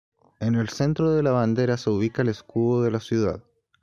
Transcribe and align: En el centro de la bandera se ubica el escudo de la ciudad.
En 0.39 0.55
el 0.55 0.69
centro 0.69 1.11
de 1.11 1.21
la 1.21 1.29
bandera 1.29 1.77
se 1.77 1.91
ubica 1.91 2.23
el 2.23 2.29
escudo 2.29 2.81
de 2.81 2.89
la 2.89 2.99
ciudad. 2.99 3.43